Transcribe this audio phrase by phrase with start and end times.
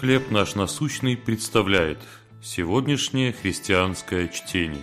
[0.00, 1.98] «Хлеб наш насущный» представляет
[2.42, 4.82] сегодняшнее христианское чтение.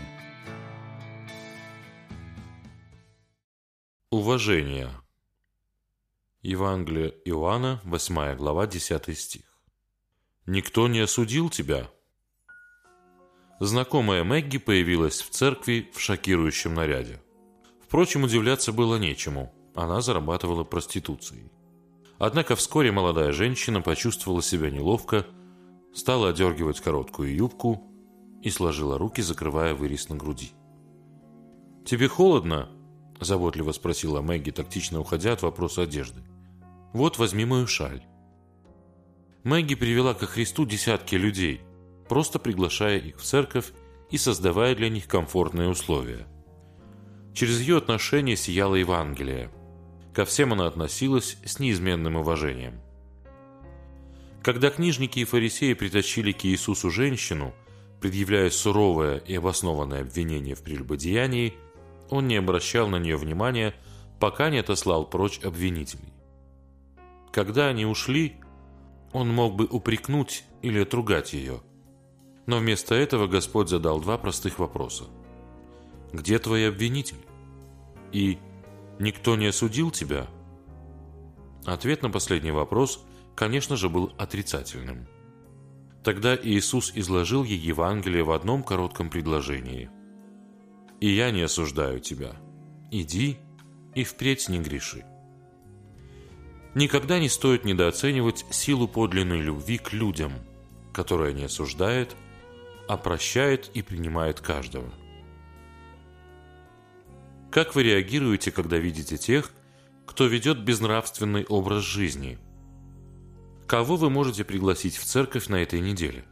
[4.09, 4.89] Уважение.
[6.41, 9.43] Евангелие Иоанна, 8 глава, 10 стих.
[10.47, 11.91] «Никто не осудил тебя?»
[13.59, 17.21] Знакомая Мэгги появилась в церкви в шокирующем наряде.
[17.85, 19.53] Впрочем, удивляться было нечему.
[19.75, 21.51] Она зарабатывала проституцией.
[22.25, 25.25] Однако вскоре молодая женщина почувствовала себя неловко,
[25.93, 27.83] стала одергивать короткую юбку
[28.41, 30.53] и сложила руки, закрывая вырез на груди.
[31.85, 32.69] «Тебе холодно?»–
[33.19, 36.21] заботливо спросила Мэгги, тактично уходя от вопроса одежды.
[36.93, 38.05] «Вот возьми мою шаль».
[39.43, 41.59] Мэгги привела ко Христу десятки людей,
[42.07, 43.73] просто приглашая их в церковь
[44.11, 46.25] и создавая для них комфортные условия.
[47.33, 49.51] Через ее отношения сияло Евангелие–
[50.13, 52.79] Ко всем она относилась с неизменным уважением.
[54.43, 57.53] Когда книжники и фарисеи притащили к Иисусу женщину,
[57.99, 61.55] предъявляя суровое и обоснованное обвинение в прелюбодеянии,
[62.09, 63.73] он не обращал на нее внимания,
[64.19, 66.13] пока не отослал прочь обвинителей.
[67.31, 68.35] Когда они ушли,
[69.13, 71.61] он мог бы упрекнуть или отругать ее.
[72.45, 75.05] Но вместо этого Господь задал два простых вопроса.
[76.11, 77.21] «Где твои обвинители?»
[78.11, 78.37] И
[79.03, 80.27] Никто не осудил тебя?
[81.65, 85.09] Ответ на последний вопрос, конечно же, был отрицательным.
[86.05, 89.89] Тогда Иисус изложил ей Евангелие в одном коротком предложении.
[91.01, 92.37] «И я не осуждаю тебя.
[92.91, 93.39] Иди
[93.93, 95.03] и впредь не греши».
[96.73, 100.31] Никогда не стоит недооценивать силу подлинной любви к людям,
[100.93, 102.15] которая не осуждает,
[102.87, 104.93] а прощает и принимает каждого–
[107.53, 109.51] как вы реагируете, когда видите тех,
[110.07, 112.39] кто ведет безнравственный образ жизни?
[113.67, 116.25] Кого вы можете пригласить в церковь на этой неделе?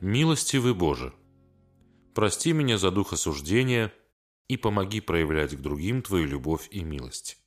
[0.00, 1.12] Милостивый Боже,
[2.14, 3.92] прости меня за дух осуждения
[4.46, 7.38] и помоги проявлять к другим Твою любовь и милость.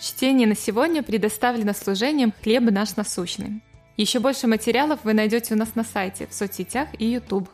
[0.00, 3.62] Чтение на сегодня предоставлено служением «Хлеб наш насущный».
[3.98, 7.48] Еще больше материалов вы найдете у нас на сайте, в соцсетях и YouTube.